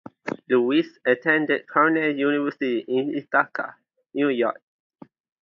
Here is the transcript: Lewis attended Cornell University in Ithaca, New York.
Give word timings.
Lewis 0.49 0.97
attended 1.05 1.67
Cornell 1.67 2.09
University 2.15 2.79
in 2.87 3.13
Ithaca, 3.15 3.75
New 4.15 4.29
York. 4.29 4.59